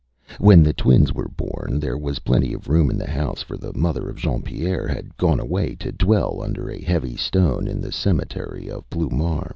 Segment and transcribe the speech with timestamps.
[0.39, 3.71] When the twins were born there was plenty of room in the house, for the
[3.75, 7.91] mother of Jean Pierre had gone away to dwell under a heavy stone in the
[7.91, 9.49] cemetery of Ploumar.